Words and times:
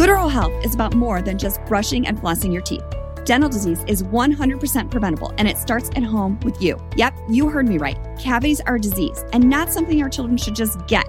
Good 0.00 0.08
oral 0.08 0.30
health 0.30 0.64
is 0.64 0.74
about 0.74 0.94
more 0.94 1.20
than 1.20 1.36
just 1.36 1.62
brushing 1.66 2.06
and 2.06 2.18
flossing 2.18 2.54
your 2.54 2.62
teeth. 2.62 2.82
Dental 3.26 3.50
disease 3.50 3.84
is 3.86 4.02
100% 4.02 4.90
preventable 4.90 5.34
and 5.36 5.46
it 5.46 5.58
starts 5.58 5.90
at 5.94 6.02
home 6.02 6.40
with 6.40 6.62
you. 6.62 6.78
Yep, 6.96 7.14
you 7.28 7.50
heard 7.50 7.68
me 7.68 7.76
right. 7.76 7.98
Cavities 8.18 8.62
are 8.62 8.76
a 8.76 8.80
disease 8.80 9.22
and 9.34 9.44
not 9.44 9.70
something 9.70 10.00
our 10.00 10.08
children 10.08 10.38
should 10.38 10.54
just 10.54 10.86
get. 10.86 11.06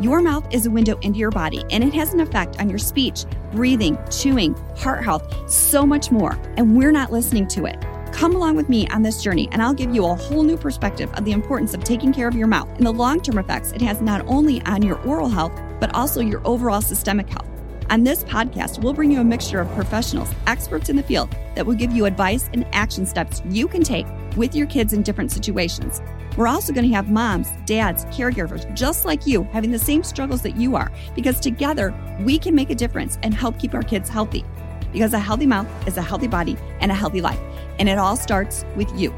Your 0.00 0.22
mouth 0.22 0.46
is 0.54 0.64
a 0.64 0.70
window 0.70 0.98
into 1.02 1.18
your 1.18 1.30
body 1.30 1.64
and 1.70 1.84
it 1.84 1.92
has 1.92 2.14
an 2.14 2.20
effect 2.20 2.58
on 2.58 2.70
your 2.70 2.78
speech, 2.78 3.26
breathing, 3.52 3.98
chewing, 4.10 4.54
heart 4.74 5.04
health, 5.04 5.50
so 5.50 5.84
much 5.84 6.10
more. 6.10 6.40
And 6.56 6.74
we're 6.74 6.92
not 6.92 7.12
listening 7.12 7.46
to 7.48 7.66
it. 7.66 7.76
Come 8.10 8.34
along 8.34 8.56
with 8.56 8.70
me 8.70 8.88
on 8.88 9.02
this 9.02 9.22
journey, 9.22 9.50
and 9.52 9.62
I'll 9.62 9.74
give 9.74 9.94
you 9.94 10.06
a 10.06 10.14
whole 10.14 10.44
new 10.44 10.56
perspective 10.56 11.12
of 11.12 11.26
the 11.26 11.32
importance 11.32 11.74
of 11.74 11.84
taking 11.84 12.10
care 12.10 12.26
of 12.26 12.34
your 12.34 12.46
mouth 12.46 12.70
and 12.78 12.86
the 12.86 12.90
long 12.90 13.20
term 13.20 13.36
effects 13.36 13.72
it 13.72 13.82
has 13.82 14.00
not 14.00 14.26
only 14.26 14.62
on 14.62 14.80
your 14.80 14.98
oral 15.02 15.28
health, 15.28 15.52
but 15.78 15.94
also 15.94 16.22
your 16.22 16.40
overall 16.46 16.80
systemic 16.80 17.28
health. 17.28 17.46
On 17.90 18.04
this 18.04 18.22
podcast, 18.22 18.80
we'll 18.80 18.92
bring 18.92 19.10
you 19.10 19.18
a 19.18 19.24
mixture 19.24 19.58
of 19.58 19.68
professionals, 19.72 20.30
experts 20.46 20.90
in 20.90 20.94
the 20.94 21.02
field 21.02 21.34
that 21.56 21.66
will 21.66 21.74
give 21.74 21.90
you 21.90 22.04
advice 22.04 22.48
and 22.52 22.64
action 22.70 23.04
steps 23.04 23.42
you 23.50 23.66
can 23.66 23.82
take 23.82 24.06
with 24.36 24.54
your 24.54 24.68
kids 24.68 24.92
in 24.92 25.02
different 25.02 25.32
situations. 25.32 26.00
We're 26.36 26.46
also 26.46 26.72
going 26.72 26.88
to 26.88 26.94
have 26.94 27.10
moms, 27.10 27.48
dads, 27.66 28.04
caregivers 28.04 28.72
just 28.76 29.04
like 29.04 29.26
you 29.26 29.42
having 29.52 29.72
the 29.72 29.78
same 29.78 30.04
struggles 30.04 30.40
that 30.42 30.54
you 30.56 30.76
are 30.76 30.92
because 31.16 31.40
together 31.40 31.92
we 32.20 32.38
can 32.38 32.54
make 32.54 32.70
a 32.70 32.76
difference 32.76 33.18
and 33.24 33.34
help 33.34 33.58
keep 33.58 33.74
our 33.74 33.82
kids 33.82 34.08
healthy. 34.08 34.44
Because 34.92 35.12
a 35.12 35.18
healthy 35.18 35.46
mouth 35.46 35.66
is 35.88 35.96
a 35.96 36.02
healthy 36.02 36.28
body 36.28 36.56
and 36.78 36.92
a 36.92 36.94
healthy 36.94 37.20
life. 37.20 37.40
And 37.80 37.88
it 37.88 37.98
all 37.98 38.14
starts 38.14 38.64
with 38.76 38.88
you. 38.96 39.12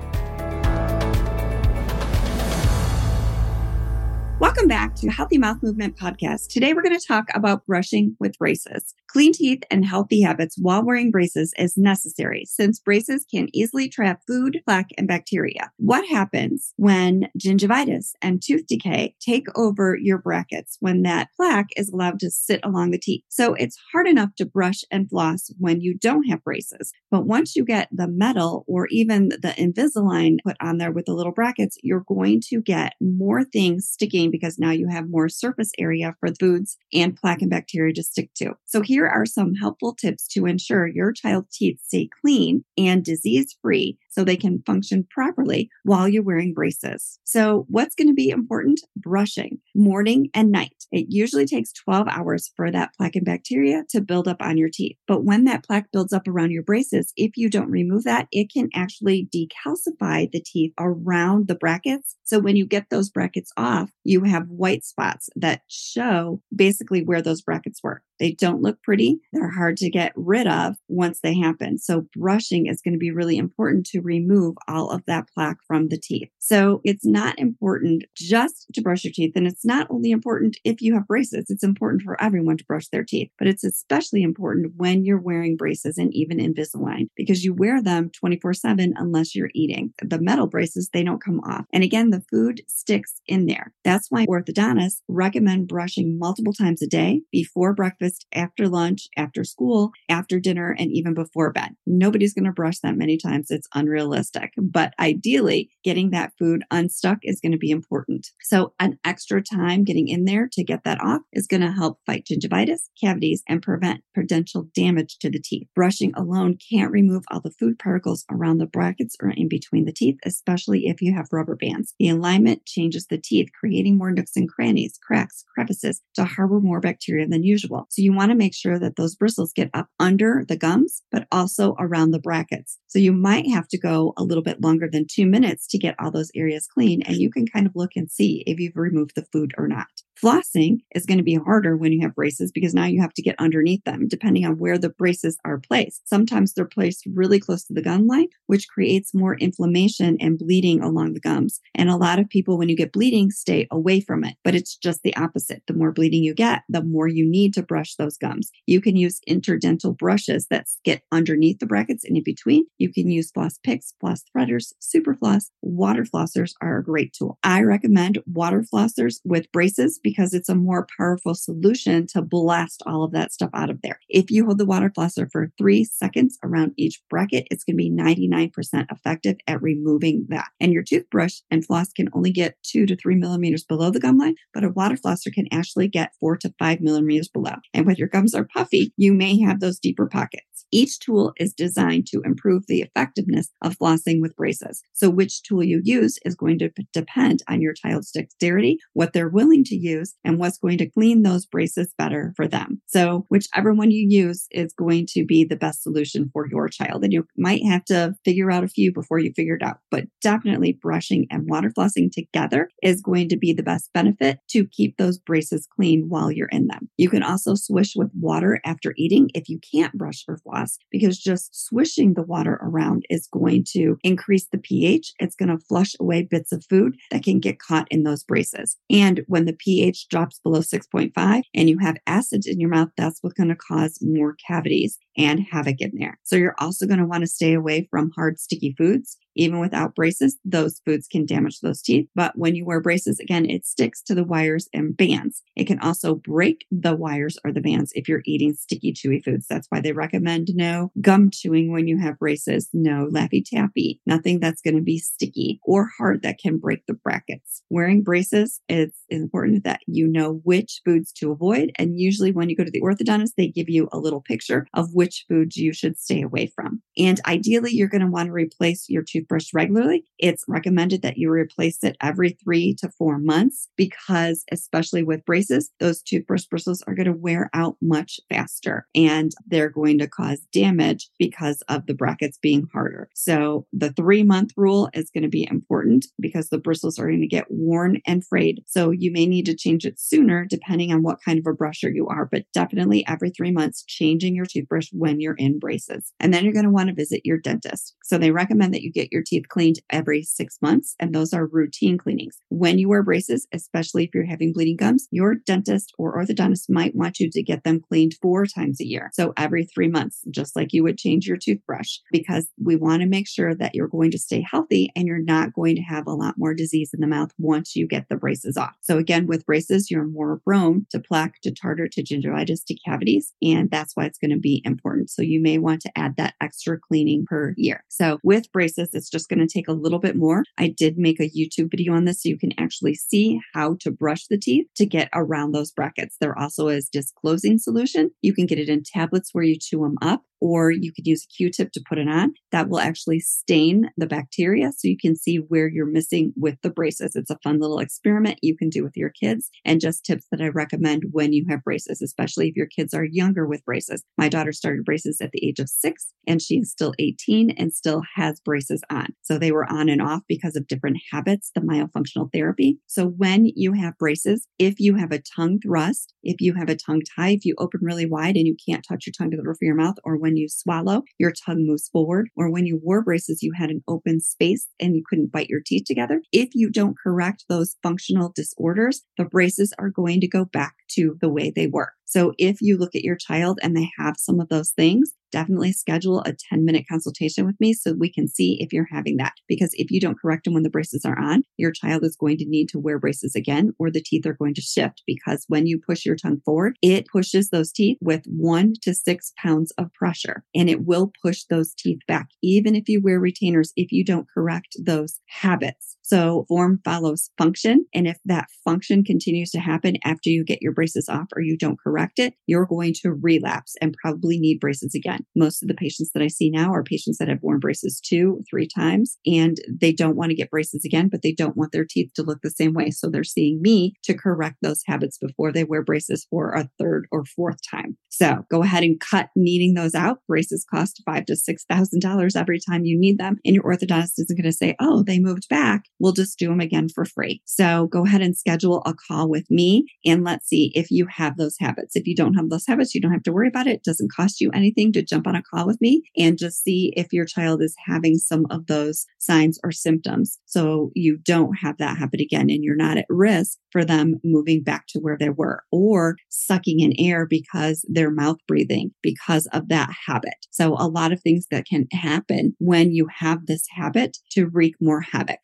Welcome 4.63 4.79
back 4.79 4.95
to 4.95 5.11
Healthy 5.11 5.39
Mouth 5.39 5.61
Movement 5.61 5.97
Podcast. 5.97 6.47
Today 6.47 6.73
we're 6.73 6.85
going 6.85 6.97
to 6.97 7.05
talk 7.05 7.25
about 7.35 7.67
brushing 7.67 8.15
with 8.21 8.39
braces. 8.39 8.95
Clean 9.09 9.33
teeth 9.33 9.65
and 9.73 9.85
healthy 9.85 10.23
habits 10.23 10.57
while 10.57 10.87
wearing 10.87 11.11
braces 11.11 11.53
is 11.59 11.77
necessary 11.77 12.45
since 12.47 12.79
braces 12.79 13.27
can 13.29 13.49
easily 13.53 13.89
trap 13.89 14.21
food, 14.25 14.61
plaque, 14.65 14.91
and 14.97 15.09
bacteria. 15.09 15.73
What 15.79 16.07
happens 16.07 16.75
when 16.77 17.29
gingivitis 17.37 18.13
and 18.23 18.41
tooth 18.41 18.69
decay 18.69 19.17
take 19.21 19.47
over 19.57 19.99
your 20.01 20.19
brackets 20.19 20.77
when 20.79 21.03
that 21.03 21.31
plaque 21.37 21.71
is 21.77 21.91
allowed 21.91 22.21
to 22.21 22.31
sit 22.31 22.61
along 22.63 22.93
the 22.93 23.01
teeth? 23.01 23.25
So 23.29 23.55
it's 23.55 23.77
hard 23.93 24.07
enough 24.07 24.31
to 24.37 24.47
brush 24.47 24.85
and 24.93 25.11
floss 25.11 25.51
when 25.59 25.81
you 25.81 25.99
don't 25.99 26.29
have 26.29 26.45
braces. 26.45 26.93
But 27.11 27.27
once 27.27 27.57
you 27.57 27.65
get 27.65 27.89
the 27.91 28.07
metal 28.07 28.65
or 28.69 28.87
even 28.91 29.31
the 29.31 29.55
Invisalign 29.59 30.37
put 30.47 30.57
on 30.61 30.79
there 30.79 30.93
with 30.93 31.07
the 31.07 31.15
little 31.15 31.33
brackets, 31.33 31.77
you're 31.83 32.05
going 32.07 32.41
to 32.49 32.63
get 32.63 32.95
more 33.01 33.43
things 33.43 33.89
sticking 33.89 34.31
because 34.31 34.52
now 34.59 34.71
you 34.71 34.89
have 34.89 35.09
more 35.09 35.29
surface 35.29 35.71
area 35.79 36.15
for 36.21 36.29
foods 36.39 36.77
and 36.93 37.17
plaque 37.17 37.43
and 37.43 37.51
bacteria 37.51 37.93
to 37.95 38.03
stick 38.03 38.31
to. 38.37 38.55
So 38.65 38.81
here 38.81 39.07
are 39.07 39.27
some 39.27 39.55
helpful 39.55 39.95
tips 39.95 40.27
to 40.29 40.47
ensure 40.47 40.87
your 40.87 41.13
child's 41.13 41.57
teeth 41.57 41.81
stay 41.85 42.09
clean 42.21 42.65
and 42.77 43.05
disease 43.05 43.57
free 43.61 43.99
so 44.13 44.23
they 44.23 44.37
can 44.37 44.63
function 44.67 45.07
properly 45.11 45.71
while 45.85 46.07
you're 46.07 46.23
wearing 46.23 46.53
braces. 46.53 47.19
So, 47.25 47.65
what's 47.69 47.95
going 47.95 48.09
to 48.09 48.15
be 48.15 48.29
important? 48.29 48.81
Brushing 48.97 49.59
morning 49.75 50.29
and 50.35 50.53
night. 50.53 50.85
It 50.93 51.07
usually 51.09 51.47
takes 51.47 51.73
12 51.73 52.07
hours 52.09 52.51
for 52.55 52.71
that 52.71 52.95
plaque 52.95 53.17
and 53.17 53.25
bacteria 53.25 53.85
to 53.91 54.01
build 54.03 54.29
up 54.29 54.43
on 54.43 54.59
your 54.59 54.69
teeth. 54.73 54.97
But 55.09 55.25
when 55.25 55.45
that 55.45 55.65
plaque 55.65 55.91
builds 55.93 56.13
up 56.13 56.29
around 56.29 56.51
your 56.51 56.63
braces, 56.63 57.13
if 57.17 57.33
you 57.37 57.49
don't 57.49 57.71
remove 57.71 58.05
that, 58.05 58.29
it 58.31 58.53
can 58.53 58.69
actually 58.75 59.29
decalcify 59.35 60.31
the 60.31 60.41
teeth 60.41 60.73
around 60.79 61.49
the 61.49 61.55
brackets. 61.55 62.17
So, 62.25 62.39
when 62.39 62.57
you 62.57 62.67
get 62.67 62.91
those 62.91 63.11
brackets 63.11 63.51
off, 63.57 63.91
you 64.05 64.25
have 64.25 64.49
white 64.49 64.85
spots 64.85 65.31
that 65.37 65.63
show 65.69 66.43
basically 66.55 67.03
where 67.03 67.23
those 67.23 67.41
brackets 67.41 67.81
were. 67.83 68.03
They 68.19 68.33
don't 68.33 68.63
look 68.63 68.81
pretty. 68.83 69.19
They're 69.33 69.51
hard 69.51 69.77
to 69.79 69.91
get 69.91 70.13
rid 70.15 70.47
of 70.47 70.77
once 70.87 71.21
they 71.21 71.37
happen. 71.37 71.79
So 71.79 72.07
brushing 72.15 72.67
is 72.67 72.81
going 72.81 72.95
to 72.95 72.99
be 72.99 73.11
really 73.11 73.37
important 73.37 73.87
to 73.87 74.01
remove 74.03 74.57
all 74.69 74.91
of 74.91 75.05
that 75.07 75.29
plaque 75.35 75.59
from 75.67 75.89
the 75.89 75.99
teeth. 75.99 76.29
So 76.39 76.81
it's 76.85 77.05
not 77.05 77.39
important 77.39 78.05
just 78.17 78.67
to 78.75 78.83
brush 78.83 79.05
your 79.05 79.13
teeth. 79.13 79.33
And 79.37 79.47
it's 79.47 79.65
not 79.65 79.87
only 79.91 80.11
important 80.11 80.57
if 80.65 80.81
you 80.81 80.95
have 80.95 81.07
braces, 81.07 81.47
it's 81.49 81.65
important 81.65 82.03
for 82.03 82.21
everyone 82.23 82.57
to 82.57 82.65
brush 82.65 82.89
their 82.89 83.05
teeth, 83.05 83.31
but 83.39 83.49
it's 83.49 83.65
especially 83.65 84.23
important 84.23 84.73
when 84.77 85.05
you're 85.05 85.21
wearing 85.21 85.57
braces 85.57 85.99
and 85.99 86.15
even 86.15 86.39
Invisalign 86.39 87.09
because 87.17 87.45
you 87.45 87.55
wear 87.55 87.83
them 87.83 88.11
24 88.11 88.55
seven 88.55 88.95
unless 88.97 89.35
you're 89.35 89.51
eating. 89.55 89.93
The 90.03 90.21
metal 90.21 90.47
braces, 90.47 90.91
they 90.93 91.03
don't 91.03 91.23
come 91.23 91.41
off. 91.41 91.65
And 91.73 91.83
again, 91.83 92.11
the 92.11 92.23
food 92.31 92.63
sticks 92.69 93.21
in 93.27 93.47
there. 93.47 93.73
That's 93.85 94.11
why 94.11 94.27
orthodontists 94.27 95.01
recommend 95.09 95.69
brushing 95.69 96.19
multiple 96.19 96.53
times 96.53 96.83
a 96.83 96.87
day 96.87 97.23
before 97.31 97.75
breakfast, 97.75 98.27
after 98.35 98.69
lunch, 98.69 99.09
after 99.17 99.45
school, 99.45 99.93
after 100.09 100.39
dinner, 100.41 100.75
and 100.79 100.91
even 100.93 101.15
before 101.15 101.53
bed. 101.53 101.71
Nobody's 101.87 102.35
going 102.35 102.45
to 102.45 102.53
brush 102.53 102.79
that 102.81 102.97
many 102.97 103.17
times. 103.17 103.51
It's. 103.51 103.69
Realistic, 103.93 104.53
but 104.57 104.95
ideally, 104.99 105.71
getting 105.85 106.11
that 106.11 106.33
food 106.39 106.65
unstuck 106.71 107.19
is 107.23 107.41
going 107.41 107.53
to 107.53 107.59
be 107.59 107.71
important. 107.71 108.29
So, 108.43 108.73
an 108.81 108.99
extra 109.05 109.43
time 109.43 109.85
getting 109.85 110.09
in 110.09 110.25
there 110.25 110.49
to 110.53 110.65
get 110.65 110.85
that 110.85 111.01
off 111.03 111.21
is 111.33 111.47
going 111.47 111.61
to 111.61 111.71
help 111.71 111.99
fight 112.07 112.25
gingivitis, 112.25 112.89
cavities, 112.99 113.43
and 113.47 113.63
prevent 113.63 114.03
potential 114.15 114.69
damage 114.75 115.19
to 115.19 115.31
the 115.31 115.39
teeth. 115.39 115.69
Brushing 115.75 116.15
alone 116.15 116.57
can't 116.71 116.91
remove 116.91 117.25
all 117.31 117.41
the 117.41 117.51
food 117.51 117.79
particles 117.79 118.25
around 118.31 118.59
the 118.59 118.67
brackets 118.67 119.15
or 119.23 119.29
in 119.29 119.47
between 119.47 119.85
the 119.85 119.93
teeth, 119.93 120.17
especially 120.25 120.87
if 120.87 121.03
you 121.03 121.13
have 121.15 121.29
rubber 121.31 121.55
bands. 121.55 121.95
The 121.99 122.09
alignment 122.09 122.65
changes 122.65 123.07
the 123.07 123.19
teeth, 123.19 123.51
creating 123.59 123.99
more 123.99 124.11
nooks 124.11 124.37
and 124.37 124.49
crannies, 124.49 124.99
cracks, 125.07 125.45
crevices 125.55 126.01
to 126.15 126.25
harbor 126.25 126.61
more 126.61 126.81
bacteria 126.81 127.29
than 127.29 127.43
usual. 127.43 127.87
So, 127.91 128.01
you 128.01 128.15
want 128.15 128.31
to 128.31 128.37
make 128.37 128.55
sure 128.55 128.79
that 128.79 128.97
those 128.97 129.15
bristles 129.15 129.53
get 129.53 129.69
up 129.75 129.89
under 130.01 130.45
the 130.49 130.57
gums, 130.57 131.03
but 131.13 131.27
also 131.31 131.77
around 131.79 132.13
the 132.13 132.19
brackets. 132.19 132.79
So, 132.87 132.99
you 132.99 133.13
might 133.13 133.49
have 133.51 133.69
to 133.69 133.79
go 133.83 134.15
a 134.17 134.25
little 134.25 134.43
bit 134.45 134.63
longer 134.63 134.89
than 134.91 135.07
two 135.07 135.27
minutes 135.27 135.67
to 135.69 135.79
get 135.79 135.97
all 135.99 136.11
those 136.11 136.31
areas 136.35 136.67
clean. 136.67 137.03
And 137.03 137.17
you 137.17 137.31
can 137.31 137.47
kind 137.47 137.67
of 137.67 137.77
look 137.77 137.93
and 137.97 138.11
see 138.11 138.45
if 138.47 138.61
you've 138.61 138.77
removed 138.77 139.13
the 139.17 139.27
food 139.33 139.55
or 139.59 139.69
not. 139.69 140.02
Flossing 140.21 140.79
is 140.95 141.07
going 141.07 141.19
to 141.19 141.25
be 141.25 141.35
harder 141.35 141.77
when 141.77 141.93
you 141.93 142.01
have 142.03 142.15
braces 142.15 142.53
because 142.53 142.75
now 142.75 142.85
you 142.85 143.01
have 143.01 143.15
to 143.15 143.23
get 143.23 143.37
underneath 143.39 143.83
them, 143.85 144.09
depending 144.09 144.45
on 144.45 144.59
where 144.59 144.79
the 144.79 144.91
braces 144.91 145.39
are 145.45 145.59
placed. 145.59 146.09
Sometimes 146.09 146.53
they're 146.53 146.65
placed 146.65 147.07
really 147.13 147.41
close 147.41 147.65
to 147.65 147.73
the 147.73 147.83
gum 147.83 148.07
line, 148.07 148.29
which 148.47 148.69
creates 148.69 149.15
more 149.15 149.37
inflammation 149.37 150.17
and 150.21 150.39
bleeding 150.39 150.81
along 150.81 151.15
the 151.15 151.21
gums. 151.21 151.61
And 151.75 151.91
a 151.91 151.97
lot 151.97 152.19
of 152.19 152.29
people, 152.29 152.59
when 152.59 152.69
you 152.69 152.77
get 152.77 152.93
bleeding, 152.93 153.31
stay 153.31 153.67
away 153.71 154.01
from 154.01 154.25
it. 154.25 154.37
But 154.45 154.55
it's 154.55 154.77
just 154.77 155.03
the 155.03 155.17
opposite. 155.17 155.63
The 155.67 155.75
more 155.75 155.93
bleeding 155.93 156.23
you 156.23 156.35
get, 156.35 156.63
the 156.69 156.83
more 156.85 157.09
you 157.09 157.29
need 157.29 157.55
to 157.55 157.63
brush 157.63 157.97
those 157.97 158.17
gums. 158.17 158.51
You 158.67 158.81
can 158.81 158.97
use 158.97 159.21
interdental 159.29 159.97
brushes 159.97 160.47
that 160.51 160.67
get 160.85 161.03
underneath 161.11 161.59
the 161.59 161.67
brackets 161.67 162.05
and 162.05 162.17
in 162.17 162.23
between. 162.23 162.67
You 162.79 162.93
can 162.93 163.11
use 163.11 163.31
floss 163.31 163.59
picks, 163.59 163.95
floss 164.01 164.23
threaders, 164.35 164.73
super 164.79 165.15
floss. 165.15 165.51
Water 165.63 166.05
flossers 166.05 166.53
are 166.61 166.79
a 166.79 166.85
great 166.85 167.13
tool. 167.13 167.39
I 167.43 167.63
recommend 167.63 168.19
water 168.27 168.63
flossers 168.63 169.21
with 169.25 169.51
braces 169.53 169.99
because 170.03 170.35
it's 170.35 170.49
a 170.49 170.55
more 170.55 170.87
powerful 170.97 171.35
solution 171.35 172.07
to 172.09 172.23
blast 172.23 172.83
all 172.87 173.05
of 173.05 173.13
that 173.13 173.33
stuff 173.33 173.51
out 173.55 173.71
of 173.71 173.81
there. 173.83 173.99
If 174.09 174.31
you 174.31 174.45
hold 174.45 174.59
the 174.59 174.67
water 174.67 174.91
flosser 174.91 175.29
for 175.31 175.51
three 175.59 175.85
seconds 175.85 176.39
around 176.43 176.73
each 176.77 177.01
bracket, 177.09 177.47
it's 177.51 177.65
going 177.65 177.75
to 177.75 177.79
be 177.79 177.91
99% 177.91 178.51
effective 178.91 179.37
at 179.47 179.63
removing 179.63 180.27
that. 180.29 180.49
And 180.61 180.73
your 180.73 180.83
toothbrush 180.83 181.41
and 181.51 181.65
floss 181.65 181.93
can 181.93 182.09
only 182.13 182.33
get 182.33 182.57
two 182.63 182.87
to 182.87 182.97
three 182.97 183.17
millimeters 183.17 183.65
below 183.65 183.91
the 183.91 184.01
gum 184.01 184.19
line, 184.19 184.37
but 184.53 184.65
a 184.65 184.71
water 184.71 184.97
flosser 184.97 185.33
can 185.33 185.47
actually 185.53 185.89
get 185.89 186.15
four 186.21 186.37
to 186.39 186.55
five 186.59 186.81
millimeters 186.81 187.29
below. 187.29 187.55
And 187.75 187.87
when 187.87 187.97
your 187.97 188.09
gums 188.09 188.35
are 188.35 188.45
puffy, 188.45 188.93
you 188.97 189.13
may 189.13 189.41
have 189.41 189.61
those 189.61 189.79
deeper 189.79 190.07
pockets. 190.07 190.52
Each 190.73 190.99
tool 190.99 191.33
is 191.37 191.53
designed 191.53 192.07
to 192.07 192.23
improve 192.25 192.67
the 192.67 192.81
effectiveness 192.81 193.51
of 193.61 193.77
flossing 193.77 194.21
with 194.23 194.35
braces. 194.37 194.83
So 194.95 195.11
which 195.11 195.43
tool 195.43 195.63
you 195.63 195.83
use 195.85 196.19
is 196.25 196.35
going 196.35 196.59
to 196.61 196.71
depend 196.95 197.43
on 197.47 197.61
your 197.61 197.75
child's 197.75 198.11
dexterity, 198.11 198.79
what 198.95 199.13
they're 199.13 199.29
willing 199.29 199.65
to 199.65 199.77
use, 199.77 200.15
and 200.25 200.39
what's 200.39 200.59
going 200.59 200.79
to 200.79 200.91
clean 200.91 201.23
those 201.23 201.45
braces 201.45 201.93
better 201.99 202.33
for 202.37 202.49
them. 202.49 202.81
So 202.87 203.27
whichever 203.29 203.75
one 203.75 203.91
you 203.91 204.07
use 204.09 204.47
is 204.51 204.73
going 204.73 205.07
to 205.11 205.27
be 205.27 205.45
the 205.45 205.57
best 205.57 205.83
solution 205.83 206.31
for 206.33 206.49
your 206.49 206.69
child. 206.69 207.05
And 207.05 207.13
you 207.13 207.27
might 207.37 207.65
have 207.67 207.85
to 207.87 208.15
figure 208.25 208.51
out 208.51 208.65
a 208.65 208.69
few 208.69 208.93
before 208.93 209.19
you 209.19 209.33
figure 209.37 209.57
it 209.57 209.63
out, 209.63 209.79
but 209.91 210.05
definitely 210.23 210.73
brushing 210.73 211.27
and 211.31 211.49
water 211.49 211.71
flossing 211.71 212.11
together 212.11 212.71
is 212.83 213.03
going 213.03 213.29
to 213.29 213.37
be 213.37 213.53
the 213.53 213.63
best 213.63 213.91
benefit 213.93 214.39
to 214.49 214.67
keep 214.67 214.97
those 214.97 215.19
braces 215.19 215.69
clean 215.77 216.07
while 216.09 216.31
you're 216.31 216.49
in 216.49 216.67
them. 216.69 216.89
You 216.97 217.11
can 217.11 217.23
also 217.23 217.55
swish 217.55 217.93
with 217.95 218.11
water 218.19 218.59
after 218.65 218.95
eating 218.97 219.31
if 219.35 219.51
you 219.51 219.59
can't 219.59 219.93
brush 219.93 220.25
or 220.27 220.39
floss 220.39 220.62
because 220.91 221.19
just 221.19 221.67
swishing 221.67 222.15
the 222.15 222.23
water 222.23 222.59
around 222.63 223.05
is 223.11 223.29
going 223.33 223.65
to 223.71 223.99
increase 224.03 224.47
the 224.51 224.59
pH. 224.59 225.13
It's 225.19 225.37
going 225.37 225.49
to 225.49 225.65
flush 225.65 225.95
away 226.01 226.23
bits 226.23 226.53
of 226.53 226.65
food 226.69 226.97
that 227.11 227.23
can 227.23 227.41
get 227.41 227.59
caught 227.59 227.89
in 227.91 228.05
those 228.05 228.25
braces. 228.25 228.77
And 228.91 229.23
when 229.27 229.45
the 229.45 229.53
pH 229.53 230.09
drops 230.09 230.39
below 230.39 230.61
6.5 230.61 231.43
and 231.55 231.69
you 231.69 231.79
have 231.79 231.97
acids 232.07 232.47
in 232.47 232.61
your 232.61 232.71
mouth, 232.71 232.91
that's 232.97 233.19
what's 233.23 233.35
going 233.35 233.49
to 233.49 233.57
cause 233.57 233.99
more 234.03 234.37
cavities 234.47 234.99
and 235.17 235.41
havoc 235.51 235.81
in 235.81 235.93
there. 235.95 236.19
So 236.23 236.37
you're 236.37 236.57
also 236.59 236.87
going 236.87 237.01
to 237.01 237.07
want 237.07 237.23
to 237.23 237.27
stay 237.27 237.55
away 237.55 237.89
from 237.91 238.11
hard, 238.17 238.39
sticky 238.39 238.75
foods. 238.77 239.17
Even 239.37 239.61
without 239.61 239.95
braces, 239.95 240.39
those 240.45 240.81
foods 240.85 241.07
can 241.09 241.27
damage 241.27 241.61
those 241.61 241.83
teeth. 241.83 242.09
But 242.15 242.37
when 242.37 242.55
you 242.55 242.65
wear 242.65 242.81
braces, 242.81 243.19
again, 243.19 243.49
it 243.49 243.67
sticks 243.67 244.03
to 244.03 244.15
the 244.15 244.25
wires 244.25 244.69
and 244.73 244.97
bands. 244.97 245.43
It 245.57 245.67
can 245.67 245.79
also 245.81 246.15
break 246.15 246.67
the 246.71 246.95
wires 246.95 247.39
or 247.45 247.53
the 247.53 247.61
bands 247.61 247.93
if 247.95 248.09
you're 248.09 248.23
eating 248.25 248.55
sticky, 248.55 248.93
chewy 248.93 249.23
foods. 249.25 249.47
That's 249.49 249.67
why 249.71 249.81
they 249.81 249.93
recommend 249.93 250.49
no 250.55 250.93
gum 251.01 251.31
chewing 251.31 251.73
when 251.73 251.89
you 251.89 251.99
have 251.99 252.19
braces, 252.19 252.69
no 252.73 253.07
laffy 253.07 253.43
taffy, 253.45 254.01
nothing 254.07 254.41
that's 254.41 254.61
going 254.61 254.77
to 254.77 254.83
be 254.83 254.99
sticky 254.99 255.61
or 255.65 255.89
hard 255.99 256.23
that 256.23 256.39
can 256.39 256.59
break 256.59 256.87
the 256.87 256.95
brackets. 256.95 257.63
Wearing 257.71 258.03
braces, 258.03 258.61
it's 258.69 258.99
important 259.09 259.65
that 259.65 259.81
you 259.87 260.07
know 260.07 260.41
which 260.45 260.81
foods 260.85 261.13
to 261.13 261.31
avoid. 261.31 261.73
And 261.77 261.99
usually 261.99 262.33
when 262.33 262.49
you 262.49 262.57
go 262.57 262.65
to 262.65 262.71
the 262.71 262.81
orthodontist, 262.81 263.33
they 263.37 263.49
give 263.49 263.69
you 263.69 263.89
a 263.93 263.99
little 263.99 264.21
picture 264.21 264.67
of 264.75 264.95
which 264.95 265.25
foods 265.29 265.57
you 265.57 265.73
should 265.73 265.99
stay 265.99 266.23
away 266.23 266.47
from. 266.55 266.83
And 266.97 267.21
ideally, 267.27 267.73
you're 267.73 267.89
going 267.89 268.03
to 268.03 268.07
want 268.07 268.27
to 268.27 268.33
replace 268.33 268.89
your 268.89 269.03
toothbrush 269.23 269.55
regularly. 269.55 270.05
It's 270.19 270.45
recommended 270.49 271.03
that 271.03 271.19
you 271.19 271.31
replace 271.31 271.83
it 271.83 271.97
every 272.01 272.31
three 272.31 272.75
to 272.81 272.91
four 272.91 273.19
months 273.19 273.69
because, 273.77 274.45
especially 274.51 275.03
with 275.03 275.25
braces, 275.25 275.71
those 275.81 276.03
toothbrush 276.03 276.45
bristles 276.45 276.83
are 276.87 276.95
going 276.95 277.07
to 277.07 277.13
wear 277.13 277.51
out 277.55 277.77
much 277.81 278.21
faster 278.29 278.87
and 278.95 279.33
they're 279.47 279.69
going 279.69 279.99
to 279.99 280.09
cause 280.09 280.41
damage 280.53 281.09
because 281.19 281.63
of 281.69 281.87
the 281.87 281.95
brackets 281.95 282.39
being 282.41 282.69
harder. 282.73 283.09
So 283.15 283.67
the 283.73 283.93
three 283.93 284.23
month 284.23 284.53
rule 284.57 284.91
is 284.95 285.11
going 285.11 285.23
to 285.23 285.29
be 285.29 285.49
important 285.51 286.07
because 286.21 286.49
the 286.49 286.59
bristles 286.59 286.99
are 286.99 287.07
going 287.07 287.21
to 287.21 287.27
get 287.27 287.51
worn 287.51 288.01
and 288.07 288.27
frayed. 288.27 288.63
So 288.67 288.91
you 288.91 289.13
may 289.13 289.27
need 289.27 289.47
to 289.47 289.57
change 289.57 289.85
it 289.85 290.01
sooner 290.01 290.47
depending 290.49 290.93
on 290.93 291.03
what 291.03 291.23
kind 291.25 291.39
of 291.39 291.47
a 291.47 291.57
brusher 291.57 291.95
you 291.95 292.07
are, 292.09 292.29
but 292.31 292.45
definitely 292.53 293.07
every 293.07 293.31
three 293.31 293.51
months, 293.51 293.85
changing 293.87 294.35
your 294.35 294.47
toothbrush 294.47 294.89
when 294.93 295.21
you're 295.21 295.35
in 295.35 295.59
braces. 295.59 296.13
And 296.21 296.33
then 296.33 296.45
you're 296.45 296.53
going 296.53 296.65
to 296.65 296.71
want 296.71 296.89
to 296.89 296.95
visit 296.95 297.23
your 297.25 297.39
dentist. 297.39 297.95
So 298.05 298.19
they 298.19 298.31
recommend 298.31 298.75
that 298.75 298.83
you 298.83 298.93
get 298.93 299.12
your 299.13 299.23
teeth 299.25 299.49
cleaned 299.49 299.81
every 299.91 300.23
six 300.23 300.59
months, 300.61 300.95
and 300.99 301.15
those 301.15 301.33
are 301.33 301.47
routine 301.47 301.99
cleanings. 301.99 302.39
When 302.49 302.79
you 302.79 302.89
wear 302.89 303.03
braces, 303.03 303.47
especially 303.53 304.05
if 304.05 304.11
you're 304.15 304.25
having 304.25 304.53
bleeding 304.53 304.77
gums, 304.77 305.07
your 305.11 305.35
dentist 305.35 305.93
or 305.99 306.17
orthodontist 306.17 306.71
might 306.71 306.95
want 306.95 307.21
you 307.21 307.31
to 307.31 307.43
get 307.43 307.65
them 307.65 307.81
cleaned 307.81 308.15
four 308.21 308.47
times 308.47 308.81
a 308.81 308.87
year. 308.87 309.11
So 309.13 309.33
every 309.37 309.65
three 309.65 309.89
months, 309.89 310.23
just 310.31 310.57
like 310.57 310.73
you 310.73 310.83
would 310.83 310.99
change 310.99 311.27
your 311.27 311.37
toothbrush, 311.37 311.99
because 312.11 312.49
we 312.63 312.77
want 312.77 313.03
to 313.03 313.09
make 313.09 313.29
sure 313.29 313.55
that 313.55 313.75
you're 313.75 313.89
going 313.89 314.11
to 314.13 314.19
stay 314.19 314.45
healthy 314.49 314.91
and 314.97 315.07
you're 315.07 315.23
not 315.23 315.53
going 315.53 315.77
to 315.77 315.83
have 315.83 316.07
a 316.07 316.15
lot 316.15 316.35
more 316.39 316.55
disease 316.55 316.91
in 316.95 317.01
the 317.01 317.07
mouth 317.07 317.31
once 317.39 317.77
you 317.77 317.87
get 317.87 318.09
the 318.09 318.17
braces 318.17 318.57
off. 318.57 318.75
So 318.81 318.99
again, 318.99 319.27
with 319.27 319.47
braces, 319.47 319.91
you're 319.91 320.07
more 320.07 320.41
prone 320.45 320.87
to 320.91 321.01
plaque, 321.01 321.41
to 321.43 321.53
tartar, 321.53 321.89
to 321.89 322.03
gingivitis, 322.03 322.65
to 322.67 322.77
cavities. 322.87 323.33
And 323.43 323.71
that's 323.71 323.95
why 323.95 324.05
it's 324.05 324.19
going 324.19 324.31
to 324.31 324.39
be 324.39 324.63
important. 324.65 325.11
So 325.11 325.23
you 325.23 325.41
may 325.41 325.59
want 325.59 325.83
to 325.83 325.93
add 325.99 326.17
that 326.17 326.35
extra 326.41 326.79
cleaning 326.79 327.25
per 327.27 327.55
year. 327.57 327.85
So 327.89 328.19
with 328.23 328.51
braces, 328.53 328.91
it's 329.03 329.11
just 329.11 329.29
going 329.29 329.41
to 329.41 329.53
take 329.53 329.67
a 329.67 329.73
little 329.73 329.99
bit 329.99 330.15
more. 330.15 330.45
I 330.59 330.69
did 330.69 330.97
make 330.97 331.19
a 331.19 331.29
YouTube 331.29 331.73
video 331.73 331.93
on 331.93 332.05
this 332.05 332.23
so 332.23 332.29
you 332.29 332.39
can 332.39 332.53
actually 332.57 332.95
see 332.95 333.41
how 333.53 333.77
to 333.81 333.91
brush 333.91 334.29
the 334.29 334.39
teeth 334.39 334.67
to 334.77 334.87
get 334.87 335.09
around 335.13 335.53
those 335.53 335.73
brackets. 335.73 336.17
There 336.21 336.39
also 336.39 336.69
is 336.69 336.89
disclosing 336.89 337.59
solution. 337.59 338.13
You 338.23 338.33
can 338.33 338.47
get 338.47 338.61
it 338.61 338.69
in 338.69 338.85
tablets 338.85 339.31
where 339.33 339.45
you 339.45 339.59
chew 339.61 339.81
them 339.81 339.97
up 340.01 340.23
or 340.43 340.73
you 340.73 340.93
could 340.93 341.07
use 341.07 341.25
a 341.25 341.33
Q-tip 341.33 341.71
to 341.71 341.85
put 341.89 341.99
it 341.99 342.09
on. 342.09 342.35
That 342.51 342.69
will 342.69 342.81
actually 342.81 343.21
stain 343.21 343.91
the 343.97 344.09
bacteria 344.09 344.73
so 344.73 344.89
you 344.89 344.97
can 345.01 345.15
see 345.15 345.37
where 345.37 345.69
you're 345.69 345.87
missing 345.87 346.33
with 346.35 346.61
the 346.63 346.71
braces. 346.71 347.15
It's 347.15 347.31
a 347.31 347.39
fun 347.45 347.61
little 347.61 347.79
experiment 347.79 348.41
you 348.43 348.57
can 348.57 348.69
do 348.69 348.83
with 348.83 348.97
your 348.97 349.11
kids 349.11 349.51
and 349.65 349.81
just 349.81 350.05
tips 350.05 350.27
that 350.33 350.41
I 350.41 350.49
recommend 350.49 351.05
when 351.13 351.33
you 351.33 351.47
have 351.49 351.63
braces, 351.63 352.03
especially 352.03 352.49
if 352.49 352.57
your 352.57 352.67
kids 352.67 352.93
are 352.93 353.05
younger 353.05 353.47
with 353.47 353.65
braces. 353.65 354.03
My 354.19 354.29
daughter 354.29 354.51
started 354.51 354.85
braces 354.85 355.21
at 355.21 355.31
the 355.31 355.47
age 355.47 355.61
of 355.61 355.69
six 355.69 356.13
and 356.27 356.43
she 356.43 356.57
is 356.57 356.73
still 356.73 356.93
18 356.99 357.51
and 357.51 357.73
still 357.73 358.03
has 358.17 358.41
braces 358.41 358.83
on. 358.91 359.15
So 359.23 359.39
they 359.39 359.53
were 359.53 359.71
on 359.71 359.89
and 359.89 360.03
off 360.03 360.23
because 360.29 360.57
of 360.57 360.67
different 360.67 360.97
habits, 361.13 361.53
the 361.55 361.61
myofunctional 361.61 362.33
therapy. 362.33 362.79
So 362.89 363.07
when 363.07 363.47
you 363.55 363.75
have 363.75 363.97
braces, 363.97 364.49
if 364.59 364.81
you 364.81 364.97
have 364.97 365.13
a 365.13 365.23
tongue 365.37 365.61
thrust, 365.65 366.15
if 366.25 366.41
you 366.41 366.55
have 366.55 366.69
a 366.69 366.77
tongue 366.77 367.03
tie, 367.17 367.31
if 367.31 367.45
you 367.45 367.55
open 367.59 367.81
really 367.83 368.07
wide 368.07 368.35
and 368.35 368.47
you 368.47 368.57
can't 368.69 368.85
touch 368.87 369.07
your 369.07 369.13
tongue 369.17 369.31
to 369.31 369.37
the 369.37 369.45
roof 369.45 369.59
of 369.59 369.67
your 369.67 369.77
mouth, 369.77 369.97
or 370.03 370.17
when 370.17 370.32
when 370.33 370.39
you 370.39 370.49
swallow, 370.49 371.03
your 371.19 371.31
tongue 371.45 371.67
moves 371.67 371.89
forward, 371.89 372.31
or 372.37 372.51
when 372.51 372.65
you 372.65 372.81
wore 372.83 373.03
braces, 373.03 373.43
you 373.43 373.53
had 373.55 373.69
an 373.69 373.83
open 373.87 374.19
space 374.19 374.67
and 374.81 374.97
you 374.97 375.03
couldn't 375.07 375.31
bite 375.31 375.51
your 375.51 375.61
teeth 375.65 375.85
together. 375.87 376.23
If 376.33 376.49
you 376.55 376.71
don't 376.71 376.97
correct 376.99 377.45
those 377.51 377.77
functional 377.83 378.33
disorders, 378.35 379.03
the 379.19 379.27
braces 379.27 379.75
are 379.79 379.91
going 379.91 380.23
to 380.23 380.29
go 380.29 380.47
back 380.47 380.75
to 380.93 381.19
the 381.21 381.29
way 381.29 381.53
they 381.55 381.67
were. 381.67 381.93
So 382.07 382.33
if 382.39 382.63
you 382.63 382.79
look 382.79 382.95
at 382.95 383.05
your 383.05 383.17
child 383.17 383.59
and 383.63 383.77
they 383.77 383.91
have 383.99 384.17
some 384.17 384.41
of 384.41 384.49
those 384.49 384.71
things, 384.71 385.13
definitely 385.33 385.73
schedule 385.73 386.21
a 386.21 386.35
10 386.51 386.65
minute 386.65 386.85
consultation 386.89 387.45
with 387.45 387.59
me 387.59 387.73
so 387.73 387.95
we 387.95 388.13
can 388.13 388.29
see 388.29 388.59
if 388.61 388.73
you're 388.73 388.89
having 388.91 389.17
that. 389.17 389.33
Because 389.49 389.71
if 389.75 389.91
you 389.91 390.01
don't 390.01 390.19
correct 390.19 390.45
them 390.45 390.55
when 390.55 390.63
the 390.63 390.71
braces 390.71 391.05
are 391.05 391.19
on, 391.19 391.43
your 391.57 391.73
child 391.73 392.05
is 392.05 392.17
going 392.17 392.37
to 392.39 392.45
need 392.49 392.69
to 392.69 392.79
wear 392.79 392.99
braces 392.99 393.35
again, 393.35 393.73
or 393.79 393.91
the 393.91 394.03
teeth 394.03 394.27
are 394.27 394.35
going 394.35 394.55
to 394.55 394.61
shift. 394.61 395.03
Because 395.07 395.45
when 395.49 395.67
you 395.67 395.81
push 395.85 396.07
your 396.07 396.17
tongue 396.17 396.41
forward, 396.45 396.77
it 396.83 397.07
pushes 397.09 397.51
those 397.51 397.73
teeth 397.73 397.99
with 398.01 398.23
one 398.27 398.75
to 398.83 398.95
six 398.95 399.33
pounds 399.37 399.73
of 399.79 399.93
pressure 399.95 400.45
and 400.55 400.69
it 400.69 400.85
will 400.85 401.13
push 401.23 401.45
those 401.45 401.75
teeth 401.75 402.01
back, 402.07 402.29
even 402.43 402.75
if 402.75 402.89
you 402.89 403.01
wear 403.01 403.19
retainers, 403.19 403.73
if 403.77 403.91
you 403.91 404.05
don't 404.05 404.29
correct 404.33 404.77
those 404.79 405.21
habits. 405.27 405.97
So 406.13 406.45
form 406.47 406.79
follows 406.85 407.31
function. 407.39 407.87
And 407.95 408.07
if 408.07 408.19
that 408.27 408.49
function 408.67 409.03
continues 409.03 409.51
to 409.53 409.59
happen 409.59 409.97
after 410.05 410.29
you 410.29 410.45
get 410.45 410.61
your 410.61 410.73
braces 410.75 411.09
off 411.09 411.29
or 411.35 411.41
you 411.41 411.57
don't 411.57 411.81
correct 411.81 412.19
it, 412.19 412.35
you're 412.47 412.67
going 412.67 412.93
to 413.01 413.15
relapse 413.15 413.77
and 413.81 413.97
probably 414.03 414.39
need 414.39 414.61
braces 414.61 414.95
again. 414.95 415.25
Most 415.35 415.63
of 415.63 415.69
the 415.69 415.75
patients 415.75 416.11
that 416.13 416.23
I 416.23 416.27
see 416.27 416.51
now 416.51 416.71
are 416.71 416.83
patients 416.83 417.17
that 417.17 417.29
have 417.29 417.39
worn 417.41 417.61
braces 417.61 417.99
two, 417.99 418.43
three 418.51 418.69
times, 418.69 419.17
and 419.25 419.57
they 419.67 419.91
don't 419.91 420.15
want 420.15 420.29
to 420.29 420.37
get 420.37 420.51
braces 420.51 420.85
again, 420.85 421.09
but 421.09 421.23
they 421.23 421.33
don't 421.33 421.57
want 421.57 421.73
their 421.73 421.87
teeth 421.89 422.11
to 422.17 422.23
look 422.23 422.43
the 422.43 422.51
same 422.51 422.75
way. 422.75 422.91
So 422.91 423.09
they're 423.09 423.25
seeing 423.25 423.63
me 423.63 423.95
to 424.03 424.13
correct 424.13 424.57
those 424.61 424.83
habits 424.87 425.17
before 425.17 425.51
they 425.51 425.65
wear 425.65 425.83
braces 425.83 426.27
for 426.29 426.51
a 426.53 426.69
third 426.79 427.07
or 427.11 427.25
fourth 427.25 427.61
time. 427.71 427.97
So 428.11 428.45
go 428.51 428.63
ahead 428.63 428.83
and 428.83 429.01
cut 429.01 429.31
needing 429.35 429.73
those 429.73 429.95
out. 429.95 430.19
Braces 430.29 430.67
cost 430.71 431.03
five 431.07 431.25
to 431.25 431.37
six 431.37 431.65
thousand 431.65 432.03
dollars 432.03 432.37
every 432.37 432.61
time 432.61 432.85
you 432.85 432.99
need 432.99 433.17
them. 433.17 433.39
And 433.47 433.55
your 433.55 433.65
orthodontist 433.65 434.19
isn't 434.19 434.37
going 434.37 434.45
to 434.45 434.53
say, 434.53 434.77
oh, 434.79 435.03
they 435.03 435.19
moved 435.19 435.49
back 435.49 435.85
we'll 436.03 436.13
just 436.13 436.39
do 436.39 436.49
them 436.49 436.61
again 436.61 436.89
for 436.89 437.05
free. 437.05 437.41
So 437.45 437.87
go 437.87 438.05
ahead 438.05 438.21
and 438.21 438.37
schedule 438.37 438.83
a 438.85 438.93
call 438.93 439.31
with 439.31 439.51
me 439.51 439.87
and 440.05 440.25
let's 440.25 440.49
see 440.49 440.73
if 440.75 440.91
you 440.91 441.07
have 441.07 441.37
those 441.37 441.57
habits. 441.59 441.95
If 441.97 442.07
you 442.07 442.17
don't 442.17 442.35
have 442.35 442.51
those 442.51 442.67
habits, 442.67 442.95
you 442.95 443.01
don't 443.01 443.13
have 443.13 443.23
to 443.23 443.33
worry 443.33 443.49
about 443.49 443.69
it. 443.69 443.77
It 443.77 443.85
doesn't 443.85 444.13
cost 444.13 444.41
you 444.41 444.51
anything 444.53 444.93
to 444.93 445.03
jump 445.03 445.27
on 445.27 445.37
a 445.37 445.43
call 445.43 445.67
with 445.67 445.81
me 445.81 446.03
and 446.17 446.37
just 446.37 446.63
see 446.63 446.93
if 446.97 447.13
your 447.13 447.25
child 447.25 447.63
is 447.63 447.75
having 447.87 448.17
some 448.17 448.47
of 448.51 448.67
those 448.67 449.07
signs 449.19 449.59
or 449.63 449.71
symptoms. 449.71 450.39
So 450.47 450.91
you 450.95 451.19
don't 451.19 451.55
have 451.55 451.79
that 451.79 451.97
happen 451.97 452.21
again 452.21 452.51
and 452.51 452.65
you're 452.65 452.77
not 452.77 452.99
at 452.99 453.07
risk 453.09 453.59
for 453.71 453.85
them 453.85 454.17
moving 454.25 454.63
back 454.63 454.87
to 454.89 454.99
where 454.99 455.17
they 455.19 455.31
were 455.31 455.63
or 455.71 456.17
sucking 456.29 456.81
in 456.81 456.93
air 456.99 457.27
because 457.27 457.87
they're 457.89 458.11
mouth 458.11 458.39
breathing 458.49 458.91
because 459.03 459.47
of 459.53 459.69
that 459.69 459.91
habit. 460.07 460.35
So 460.51 460.75
a 460.79 460.89
lot 460.89 461.13
of 461.13 461.23
things 461.23 461.47
that 461.51 461.67
can 461.67 461.87
happen 461.93 462.55
when 462.59 462.93
you 462.93 463.07
have 463.19 463.47
this 463.47 463.65
habit 463.71 464.19
to 464.33 464.47
wreak 464.47 464.75
more 464.81 465.01
havoc. 465.01 465.39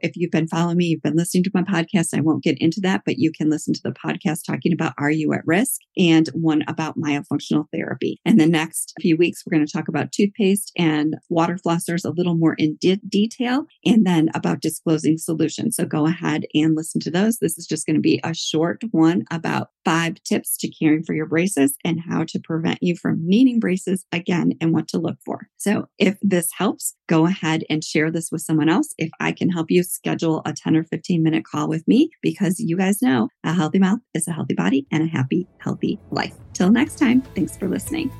If 0.00 0.12
you've 0.16 0.30
been 0.30 0.48
following 0.48 0.76
me, 0.76 0.86
you've 0.86 1.02
been 1.02 1.16
listening 1.16 1.44
to 1.44 1.50
my 1.54 1.62
podcast, 1.62 2.08
I 2.14 2.20
won't 2.20 2.42
get 2.42 2.58
into 2.60 2.80
that, 2.82 3.02
but 3.04 3.18
you 3.18 3.32
can 3.32 3.50
listen 3.50 3.74
to 3.74 3.80
the 3.82 3.92
podcast 3.92 4.40
talking 4.46 4.72
about 4.72 4.94
Are 4.98 5.10
You 5.10 5.32
at 5.32 5.46
Risk 5.46 5.80
and 5.96 6.28
one 6.28 6.62
about 6.68 6.98
myofunctional 6.98 7.66
therapy. 7.72 8.20
And 8.24 8.40
the 8.40 8.46
next 8.46 8.94
few 9.00 9.16
weeks, 9.16 9.42
we're 9.44 9.56
going 9.56 9.66
to 9.66 9.72
talk 9.72 9.88
about 9.88 10.12
toothpaste 10.12 10.72
and 10.76 11.14
water 11.28 11.56
flossers 11.56 12.04
a 12.04 12.14
little 12.14 12.36
more 12.36 12.54
in 12.54 12.76
de- 12.80 13.00
detail 13.08 13.66
and 13.84 14.06
then 14.06 14.28
about 14.34 14.60
disclosing 14.60 15.18
solutions. 15.18 15.76
So 15.76 15.84
go 15.84 16.06
ahead 16.06 16.44
and 16.54 16.76
listen 16.76 17.00
to 17.02 17.10
those. 17.10 17.38
This 17.38 17.58
is 17.58 17.66
just 17.66 17.86
going 17.86 17.96
to 17.96 18.00
be 18.00 18.20
a 18.24 18.34
short 18.34 18.82
one 18.90 19.24
about 19.30 19.68
five 19.84 20.22
tips 20.24 20.56
to 20.58 20.70
caring 20.70 21.02
for 21.02 21.14
your 21.14 21.26
braces 21.26 21.76
and 21.84 22.00
how 22.00 22.24
to 22.24 22.38
prevent 22.38 22.78
you 22.82 22.96
from 22.96 23.26
needing 23.26 23.60
braces 23.60 24.04
again 24.12 24.52
and 24.60 24.72
what 24.72 24.88
to 24.88 24.98
look 24.98 25.18
for. 25.24 25.48
So 25.56 25.86
if 25.98 26.18
this 26.22 26.48
helps, 26.56 26.94
go 27.08 27.26
ahead 27.26 27.64
and 27.70 27.82
share 27.82 28.10
this 28.10 28.30
with 28.30 28.42
someone 28.42 28.68
else. 28.68 28.94
If 28.98 29.10
I 29.20 29.32
can 29.32 29.50
help 29.50 29.70
you 29.70 29.82
schedule 29.82 30.42
a 30.44 30.52
10 30.52 30.76
or 30.76 30.84
15 30.84 31.22
minute 31.22 31.44
call 31.44 31.68
with 31.68 31.86
me, 31.86 32.10
because 32.22 32.58
you 32.58 32.76
guys 32.76 33.02
know 33.02 33.28
a 33.44 33.52
healthy 33.52 33.78
mouth 33.78 34.00
is 34.14 34.28
a 34.28 34.32
healthy 34.32 34.54
body 34.54 34.86
and 34.90 35.02
a 35.02 35.06
happy, 35.06 35.46
healthy 35.58 35.98
life. 36.10 36.34
Till 36.52 36.70
next 36.70 36.98
time, 36.98 37.22
thanks 37.34 37.56
for 37.56 37.68
listening. 37.68 38.10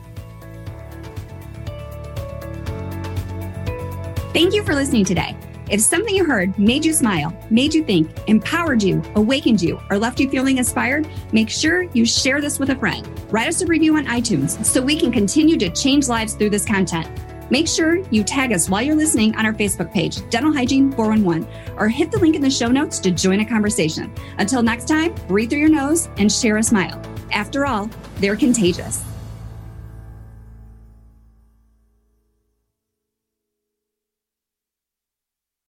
Thank 4.33 4.55
you 4.55 4.63
for 4.63 4.75
listening 4.75 5.05
today. 5.05 5.37
If 5.71 5.81
something 5.81 6.17
you 6.17 6.25
heard 6.25 6.59
made 6.59 6.85
you 6.85 6.93
smile, 6.93 7.33
made 7.49 7.73
you 7.73 7.85
think, 7.85 8.11
empowered 8.27 8.83
you, 8.83 9.01
awakened 9.15 9.63
you, 9.63 9.81
or 9.89 9.99
left 9.99 10.19
you 10.19 10.29
feeling 10.29 10.59
inspired, 10.59 11.07
make 11.33 11.49
sure 11.49 11.85
you 11.93 12.05
share 12.05 12.41
this 12.41 12.59
with 12.59 12.71
a 12.71 12.77
friend. 12.77 13.09
Write 13.31 13.47
us 13.47 13.63
a 13.63 13.67
review 13.67 13.97
on 13.97 14.05
iTunes 14.07 14.65
so 14.65 14.83
we 14.83 14.99
can 14.99 15.13
continue 15.13 15.57
to 15.59 15.71
change 15.71 16.09
lives 16.09 16.35
through 16.35 16.51
this 16.51 16.65
content. 16.65 17.09
Make 17.51 17.69
sure 17.69 17.99
you 18.11 18.25
tag 18.25 18.53
us 18.53 18.69
while 18.69 18.83
you're 18.83 18.97
listening 18.97 19.37
on 19.37 19.47
our 19.47 19.55
Facebook 19.55 19.93
page, 19.93 20.29
Dental 20.29 20.53
Hygiene 20.53 20.91
411, 20.91 21.47
or 21.77 21.89
hit 21.89 22.11
the 22.11 22.19
link 22.19 22.35
in 22.35 22.43
the 22.43 22.51
show 22.51 22.69
notes 22.69 22.99
to 22.99 23.13
join 23.13 23.39
a 23.39 23.45
conversation. 23.45 24.13
Until 24.39 24.65
next 24.65 24.89
time, 24.89 25.15
breathe 25.29 25.51
through 25.51 25.61
your 25.61 25.69
nose 25.69 26.09
and 26.19 26.33
share 26.33 26.57
a 26.57 26.65
smile. 26.65 27.01
After 27.31 27.65
all, 27.65 27.89
they're 28.17 28.37
contagious. 28.37 29.05